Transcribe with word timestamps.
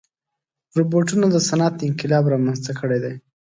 روبوټونه 0.77 1.25
د 1.31 1.35
صنعت 1.47 1.75
انقلاب 1.87 2.23
رامنځته 2.33 2.71
کړی 2.79 2.99
دی. 3.03 3.15